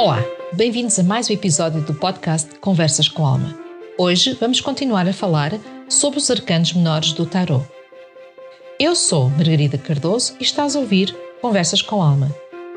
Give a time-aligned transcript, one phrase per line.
[0.00, 3.58] Olá, bem-vindos a mais um episódio do podcast Conversas com Alma.
[3.98, 5.50] Hoje vamos continuar a falar
[5.88, 7.66] sobre os arcanos menores do tarot.
[8.78, 11.12] Eu sou Margarida Cardoso e estás a ouvir
[11.42, 12.32] Conversas com Alma,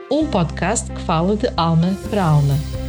[0.09, 2.80] um podcast que fala de alma para alma.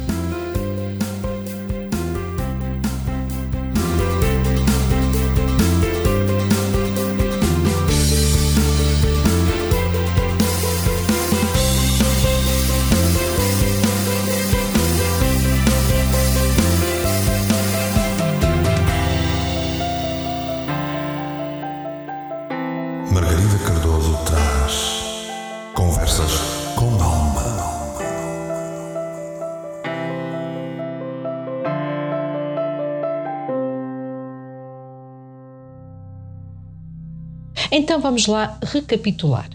[37.75, 39.49] Então vamos lá recapitular.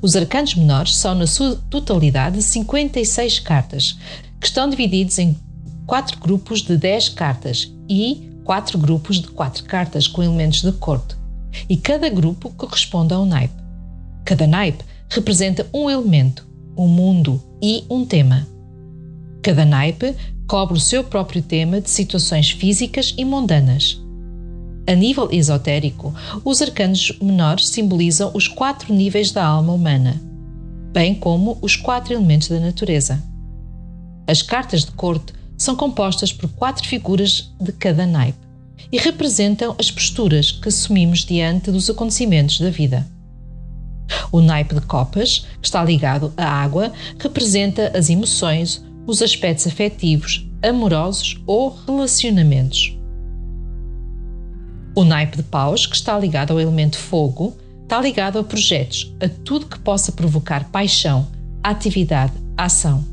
[0.00, 3.98] Os arcanos menores são, na sua totalidade, 56 cartas,
[4.40, 5.36] que estão divididos em
[5.86, 11.16] quatro grupos de 10 cartas e quatro grupos de 4 cartas com elementos de corte.
[11.68, 13.62] E cada grupo corresponde a um naipe.
[14.24, 18.48] Cada naipe representa um elemento, um mundo e um tema.
[19.42, 20.14] Cada naipe
[20.48, 24.02] cobre o seu próprio tema de situações físicas e mundanas.
[24.86, 30.20] A nível esotérico, os arcanos menores simbolizam os quatro níveis da alma humana,
[30.92, 33.22] bem como os quatro elementos da natureza.
[34.26, 38.38] As cartas de corte são compostas por quatro figuras de cada naipe
[38.92, 43.06] e representam as posturas que assumimos diante dos acontecimentos da vida.
[44.30, 50.46] O naipe de copas, que está ligado à água, representa as emoções, os aspectos afetivos,
[50.62, 52.94] amorosos ou relacionamentos.
[54.96, 59.28] O naipe de paus, que está ligado ao elemento fogo, está ligado a projetos, a
[59.28, 61.26] tudo que possa provocar paixão,
[61.62, 63.04] atividade, ação.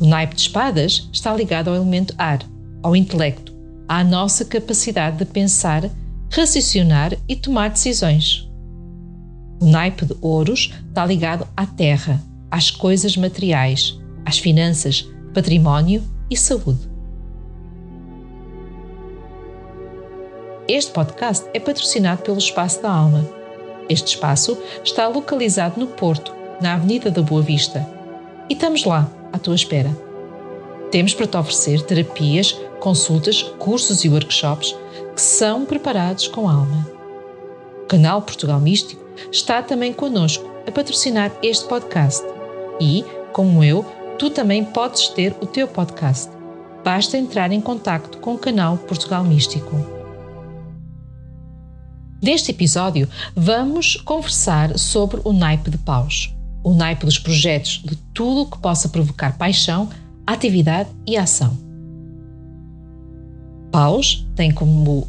[0.00, 2.40] O naipe de espadas está ligado ao elemento ar,
[2.82, 3.52] ao intelecto,
[3.88, 5.88] à nossa capacidade de pensar,
[6.30, 8.48] raciocinar e tomar decisões.
[9.60, 16.36] O naipe de ouros está ligado à terra, às coisas materiais, às finanças, património e
[16.36, 16.91] saúde.
[20.68, 23.28] Este podcast é patrocinado pelo Espaço da Alma.
[23.88, 27.84] Este espaço está localizado no Porto, na Avenida da Boa Vista.
[28.48, 29.90] E estamos lá, à tua espera.
[30.92, 34.76] Temos para te oferecer terapias, consultas, cursos e workshops
[35.16, 36.88] que são preparados com alma.
[37.82, 39.02] O canal Portugal Místico
[39.32, 42.24] está também connosco a patrocinar este podcast.
[42.80, 43.84] E, como eu,
[44.16, 46.30] tu também podes ter o teu podcast.
[46.84, 50.01] Basta entrar em contato com o canal Portugal Místico.
[52.22, 58.42] Neste episódio, vamos conversar sobre o naipe de paus, o naipe dos projetos, de tudo
[58.42, 59.88] o que possa provocar paixão,
[60.24, 61.58] atividade e ação.
[63.72, 65.08] Paus tem como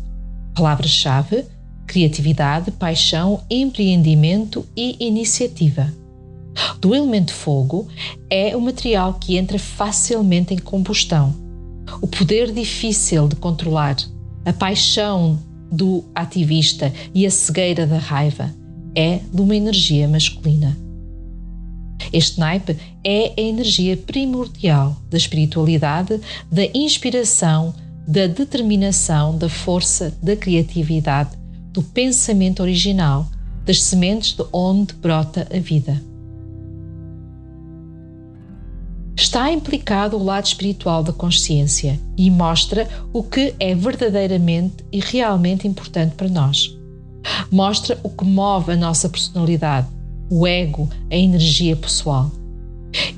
[0.56, 1.46] palavra-chave
[1.85, 5.94] criatividade, paixão, empreendimento e iniciativa.
[6.80, 7.88] Do elemento fogo
[8.28, 11.35] é o material que entra facilmente em combustão,
[12.01, 13.97] o poder difícil de controlar,
[14.44, 15.38] a paixão
[15.73, 18.53] do ativista e a cegueira da raiva
[18.95, 20.78] é de uma energia masculina.
[22.11, 27.73] Este naipe é a energia primordial da espiritualidade, da inspiração,
[28.07, 31.31] da determinação, da força, da criatividade,
[31.72, 33.28] do pensamento original,
[33.66, 36.00] das sementes de onde brota a vida.
[39.16, 45.68] Está implicado o lado espiritual da consciência e mostra o que é verdadeiramente e realmente
[45.68, 46.75] importante para nós.
[47.51, 49.88] Mostra o que move a nossa personalidade,
[50.29, 52.31] o ego, a energia pessoal.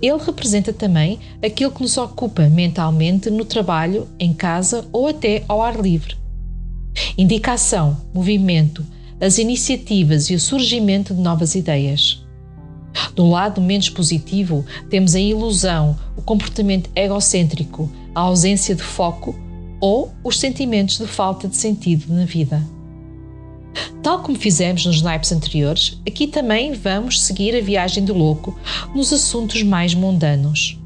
[0.01, 5.61] Ele representa também aquilo que nos ocupa mentalmente no trabalho, em casa ou até ao
[5.61, 6.15] ar livre.
[7.17, 8.85] Indicação, movimento,
[9.19, 12.24] as iniciativas e o surgimento de novas ideias.
[13.15, 19.33] Do lado menos positivo, temos a ilusão, o comportamento egocêntrico, a ausência de foco
[19.79, 22.61] ou os sentimentos de falta de sentido na vida.
[24.03, 28.57] Tal como fizemos nos naipes anteriores, aqui também vamos seguir a viagem do louco
[28.93, 30.79] nos assuntos mais mundanos.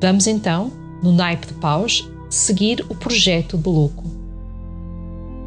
[0.00, 0.72] Vamos então,
[1.02, 4.04] no naipe de paus, seguir o projeto do louco.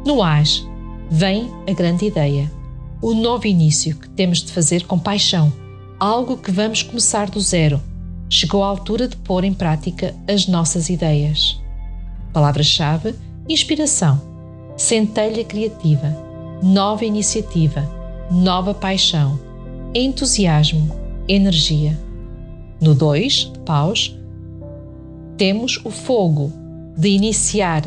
[0.04, 0.66] No AS,
[1.10, 2.50] vem a grande ideia
[3.02, 5.52] o novo início que temos de fazer com paixão,
[5.98, 7.80] algo que vamos começar do zero.
[8.28, 11.60] Chegou a altura de pôr em prática as nossas ideias.
[12.32, 13.14] Palavra-chave:
[13.48, 14.20] inspiração,
[14.76, 16.16] centelha criativa,
[16.62, 17.88] nova iniciativa,
[18.30, 19.40] nova paixão,
[19.94, 20.94] entusiasmo,
[21.26, 21.98] energia.
[22.80, 24.16] No 2, de paus,
[25.36, 26.52] temos o fogo,
[26.96, 27.82] de iniciar.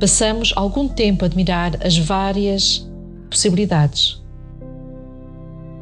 [0.00, 2.86] Passamos algum tempo a admirar as várias
[3.30, 4.21] possibilidades.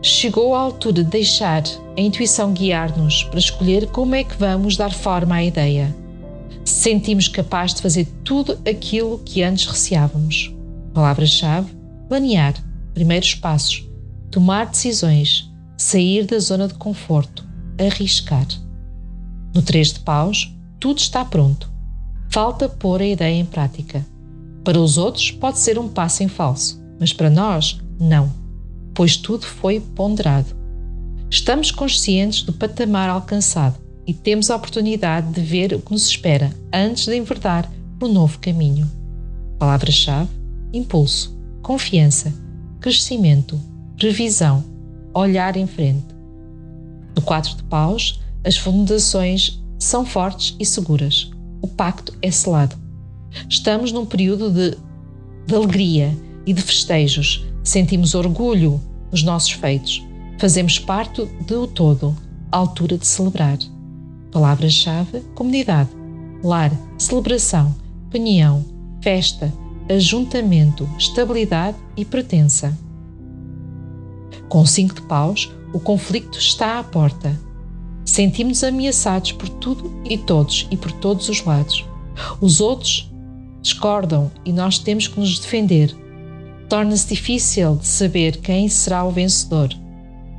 [0.03, 1.63] Chegou a altura de deixar
[1.97, 5.95] a intuição guiar-nos para escolher como é que vamos dar forma à ideia.
[6.65, 10.55] Sentimos capazes de fazer tudo aquilo que antes receávamos.
[10.95, 11.77] Palavra-chave:
[12.09, 12.55] planear,
[12.95, 13.87] primeiros passos,
[14.31, 17.47] tomar decisões, sair da zona de conforto,
[17.79, 18.47] arriscar.
[19.55, 21.71] No 3 de paus, tudo está pronto.
[22.31, 24.07] Falta pôr a ideia em prática.
[24.65, 28.33] Para os outros, pode ser um passo em falso, mas para nós, não,
[29.01, 30.55] pois tudo foi ponderado.
[31.31, 36.55] Estamos conscientes do patamar alcançado e temos a oportunidade de ver o que nos espera
[36.71, 38.87] antes de enverdar no novo caminho.
[39.59, 40.29] Palavra-chave:
[40.71, 42.31] impulso, confiança,
[42.79, 43.59] crescimento,
[43.97, 44.63] revisão,
[45.15, 46.15] olhar em frente.
[47.17, 51.31] No quadro de paus, as fundações são fortes e seguras.
[51.63, 52.77] O pacto é selado.
[53.49, 54.77] Estamos num período de,
[55.47, 56.15] de alegria
[56.45, 57.47] e de festejos.
[57.65, 58.79] Sentimos orgulho
[59.11, 60.05] dos nossos feitos.
[60.39, 62.17] Fazemos parte do todo,
[62.51, 63.59] altura de celebrar.
[64.33, 65.91] Palavra-chave: comunidade,
[66.43, 67.75] lar, celebração,
[68.15, 68.65] união,
[69.03, 69.53] festa,
[69.89, 72.77] ajuntamento, estabilidade e pertença.
[74.49, 77.39] Com cinco de paus, o conflito está à porta.
[78.05, 81.85] Sentimos-nos ameaçados por tudo e todos e por todos os lados.
[82.41, 83.09] Os outros
[83.63, 85.95] discordam e nós temos que nos defender.
[86.71, 89.71] Torna-se difícil de saber quem será o vencedor.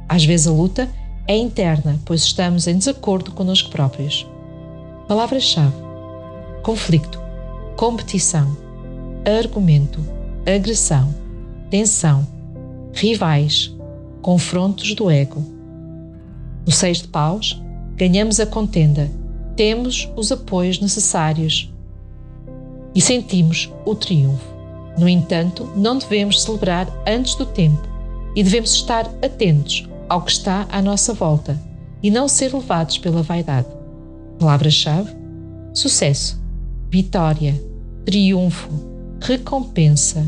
[0.07, 0.89] Às vezes a luta
[1.27, 4.25] é interna, pois estamos em desacordo conosco próprios.
[5.09, 5.75] Palavra-chave:
[6.63, 7.21] conflito,
[7.75, 8.55] competição,
[9.25, 9.99] argumento,
[10.47, 11.13] agressão,
[11.69, 12.25] tensão,
[12.93, 13.75] rivais,
[14.21, 15.43] confrontos do ego.
[16.65, 17.61] No seis de paus,
[17.97, 19.11] ganhamos a contenda,
[19.57, 21.69] temos os apoios necessários.
[22.95, 24.50] E sentimos o triunfo.
[24.97, 27.81] No entanto, não devemos celebrar antes do tempo
[28.35, 31.59] e devemos estar atentos ao que está à nossa volta
[32.03, 33.67] e não ser levados pela vaidade.
[34.39, 35.15] Palavra-chave:
[35.73, 36.41] sucesso,
[36.89, 37.61] vitória,
[38.05, 38.69] triunfo,
[39.21, 40.25] recompensa,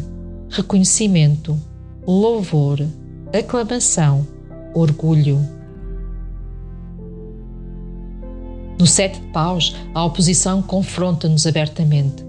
[0.49, 1.59] reconhecimento,
[2.05, 2.79] louvor,
[3.37, 4.25] aclamação,
[4.73, 5.39] orgulho.
[8.79, 12.22] No sete de paus, a oposição confronta-nos abertamente.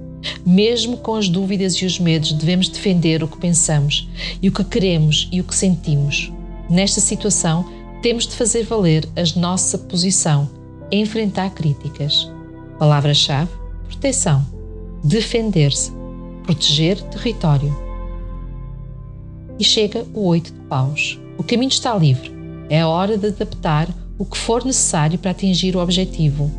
[0.45, 4.09] Mesmo com as dúvidas e os medos, devemos defender o que pensamos
[4.41, 6.33] e o que queremos e o que sentimos.
[6.69, 7.65] Nesta situação,
[8.03, 10.49] temos de fazer valer a nossa posição,
[10.91, 12.31] enfrentar críticas.
[12.79, 13.51] Palavra-chave:
[13.89, 14.45] proteção,
[15.03, 15.93] defender-se,
[16.43, 17.75] proteger território.
[19.59, 21.19] E chega o oito de paus.
[21.39, 22.33] O caminho está livre.
[22.69, 23.89] É a hora de adaptar
[24.19, 26.51] o que for necessário para atingir o objetivo.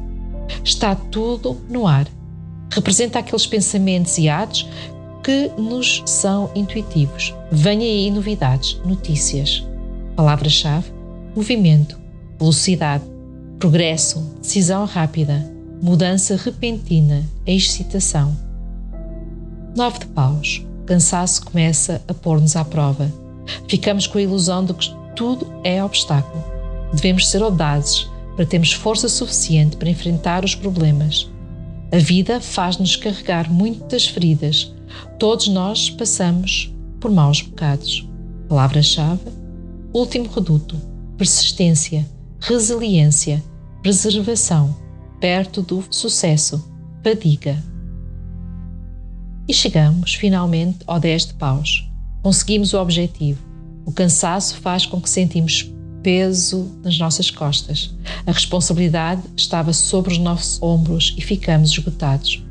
[0.64, 2.08] Está tudo no ar.
[2.76, 4.68] Representa aqueles pensamentos e atos
[5.24, 7.34] que nos são intuitivos.
[7.50, 9.66] Venha aí novidades, notícias.
[10.14, 10.92] Palavra-chave:
[11.34, 11.98] movimento,
[12.38, 13.06] velocidade,
[13.58, 15.50] progresso, decisão rápida,
[15.82, 18.36] mudança repentina, excitação.
[19.74, 20.66] Nove de paus.
[20.86, 23.12] Cansaço começa a pôr-nos à prova.
[23.70, 26.44] Ficamos com a ilusão de que tudo é obstáculo.
[26.94, 31.30] Devemos ser audazes para termos força suficiente para enfrentar os problemas.
[31.92, 34.74] A vida faz-nos carregar muitas feridas.
[35.20, 38.08] Todos nós passamos por maus bocados.
[38.50, 39.22] Palavra-chave:
[39.94, 40.76] último reduto,
[41.18, 42.06] persistência,
[42.40, 43.44] resiliência,
[43.82, 44.76] preservação,
[45.20, 46.68] perto do sucesso,
[47.04, 47.64] fadiga.
[49.48, 51.88] E chegamos finalmente ao 10 de paus.
[52.24, 53.40] Conseguimos o objetivo.
[53.86, 55.72] O cansaço faz com que sentimos
[56.06, 57.92] peso nas nossas costas.
[58.28, 62.44] A responsabilidade estava sobre os nossos ombros e ficamos esgotados.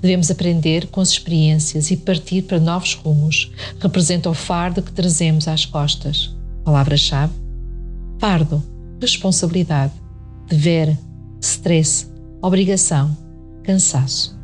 [0.00, 3.50] Devemos aprender com as experiências e partir para novos rumos.
[3.80, 6.36] Representa o fardo que trazemos às costas.
[6.64, 7.32] Palavra-chave:
[8.20, 8.62] fardo,
[9.00, 9.92] responsabilidade,
[10.48, 10.96] dever,
[11.40, 12.06] stress,
[12.40, 13.16] obrigação,
[13.64, 14.38] cansaço.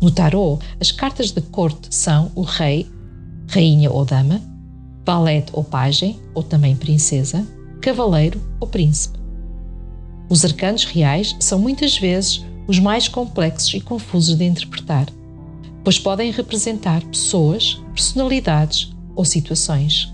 [0.00, 2.90] No tarot, as cartas de corte são o rei,
[3.48, 4.40] rainha ou dama,
[5.04, 7.46] valete ou pajem, ou também princesa,
[7.80, 9.18] cavaleiro ou príncipe.
[10.28, 15.06] Os arcanos reais são muitas vezes os mais complexos e confusos de interpretar,
[15.84, 20.12] pois podem representar pessoas, personalidades ou situações.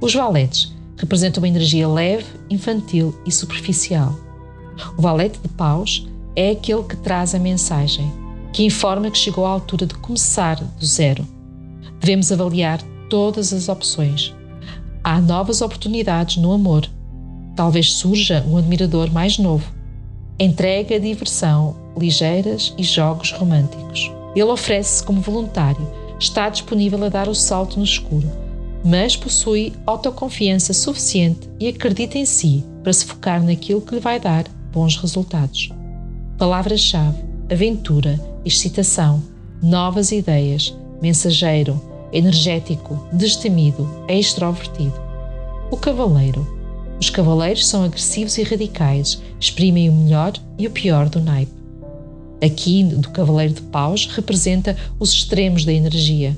[0.00, 4.14] Os valetes representam uma energia leve, infantil e superficial.
[4.96, 8.12] O valete de paus é aquele que traz a mensagem,
[8.52, 11.26] que informa que chegou a altura de começar do zero.
[12.06, 14.32] Devemos avaliar todas as opções.
[15.02, 16.88] Há novas oportunidades no amor.
[17.56, 19.72] Talvez surja um admirador mais novo.
[20.38, 24.08] Entrega diversão, ligeiras e jogos românticos.
[24.36, 25.84] Ele oferece-se como voluntário,
[26.20, 28.30] está disponível a dar o salto no escuro,
[28.84, 34.20] mas possui autoconfiança suficiente e acredita em si para se focar naquilo que lhe vai
[34.20, 35.70] dar bons resultados.
[36.38, 37.18] Palavras-chave:
[37.50, 39.20] aventura, excitação,
[39.60, 40.72] novas ideias,
[41.02, 44.94] mensageiro, energético, destemido, extrovertido.
[45.70, 46.46] O cavaleiro.
[46.98, 51.52] Os cavaleiros são agressivos e radicais, exprimem o melhor e o pior do naipe.
[52.42, 56.36] Aqui, do Cavaleiro de Paus, representa os extremos da energia.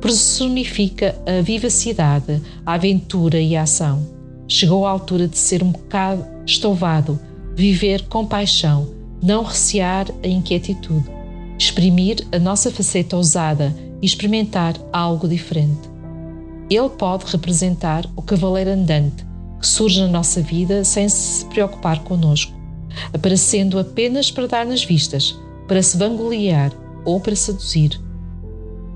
[0.00, 4.04] Personifica a vivacidade, a aventura e a ação.
[4.48, 7.20] Chegou à altura de ser um bocado estouvado,
[7.54, 8.88] viver com paixão,
[9.22, 11.08] não recear a inquietitude,
[11.58, 15.88] exprimir a nossa faceta ousada e experimentar algo diferente.
[16.70, 19.26] Ele pode representar o cavaleiro andante
[19.60, 22.52] que surge na nossa vida sem se preocupar conosco,
[23.12, 25.38] aparecendo apenas para dar nas vistas,
[25.68, 26.72] para se vangloriar
[27.04, 28.00] ou para seduzir.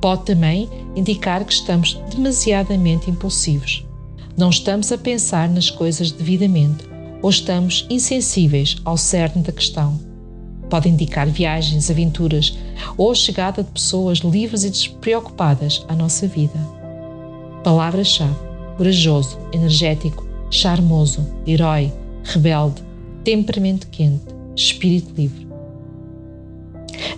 [0.00, 3.84] Pode também indicar que estamos demasiadamente impulsivos.
[4.36, 6.84] Não estamos a pensar nas coisas devidamente
[7.22, 10.13] ou estamos insensíveis ao cerne da questão.
[10.74, 12.58] Pode indicar viagens, aventuras
[12.96, 16.58] ou a chegada de pessoas livres e despreocupadas à nossa vida.
[17.62, 18.34] Palavra-chave:
[18.76, 21.92] corajoso, energético, charmoso, herói,
[22.24, 22.82] rebelde,
[23.22, 24.24] temperamento quente,
[24.56, 25.46] espírito livre.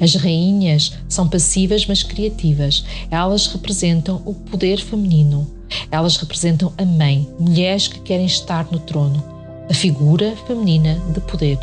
[0.02, 2.84] As rainhas são passivas mas criativas.
[3.10, 5.50] Elas representam o poder feminino.
[5.90, 9.24] Elas representam a mãe, mulheres que querem estar no trono,
[9.70, 11.58] a figura feminina de poder.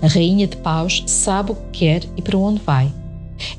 [0.00, 2.92] A Rainha de Paus sabe o que quer e para onde vai.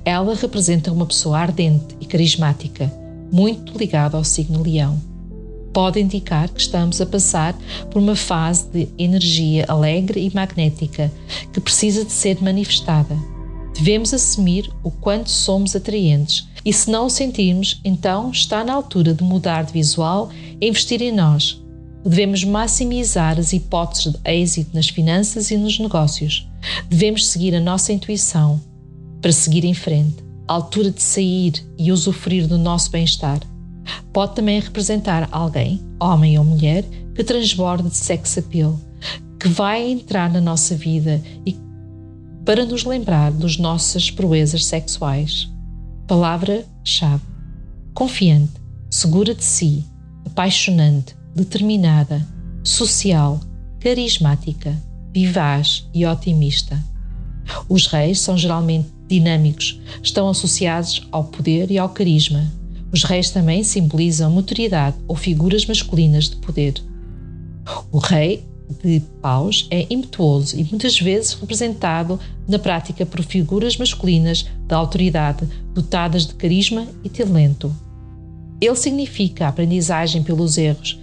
[0.03, 2.91] Ela representa uma pessoa ardente e carismática,
[3.31, 4.99] muito ligada ao signo Leão.
[5.71, 7.55] Pode indicar que estamos a passar
[7.91, 11.11] por uma fase de energia alegre e magnética
[11.53, 13.15] que precisa de ser manifestada.
[13.75, 19.13] Devemos assumir o quanto somos atraentes e, se não o sentirmos, então está na altura
[19.13, 21.61] de mudar de visual e investir em nós,
[22.05, 26.47] Devemos maximizar as hipóteses de êxito nas finanças e nos negócios.
[26.89, 28.61] Devemos seguir a nossa intuição
[29.21, 33.39] para seguir em frente, à altura de sair e usufruir do nosso bem-estar.
[34.13, 38.79] Pode também representar alguém, homem ou mulher, que transborda de sex appeal,
[39.39, 41.57] que vai entrar na nossa vida e
[42.45, 45.49] para nos lembrar das nossas proezas sexuais.
[46.07, 47.23] Palavra-chave:
[47.93, 48.53] confiante,
[48.89, 49.83] segura de si,
[50.25, 52.25] apaixonante, determinada,
[52.63, 53.39] social,
[53.79, 54.75] carismática,
[55.13, 56.83] vivaz e otimista.
[57.67, 62.51] Os reis são geralmente dinâmicos, estão associados ao poder e ao carisma.
[62.91, 66.75] Os reis também simbolizam maturidade ou figuras masculinas de poder.
[67.91, 68.43] O rei
[68.83, 75.47] de paus é impetuoso e muitas vezes representado na prática por figuras masculinas de autoridade,
[75.73, 77.75] dotadas de carisma e talento.
[78.61, 80.99] Ele significa a aprendizagem pelos erros,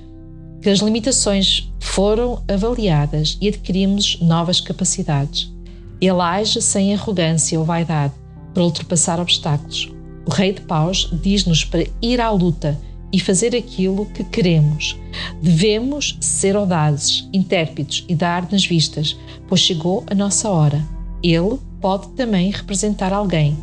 [0.61, 5.53] que as limitações foram avaliadas e adquirimos novas capacidades.
[6.01, 8.15] Ele age sem arrogância ou vaidade
[8.53, 9.93] para ultrapassar obstáculos.
[10.27, 12.79] O Rei de Paus diz-nos para ir à luta
[13.13, 14.99] e fazer aquilo que queremos.
[15.41, 19.17] Devemos ser audazes, intérpretes e dar nas vistas,
[19.49, 20.85] pois chegou a nossa hora.
[21.23, 23.57] Ele pode também representar alguém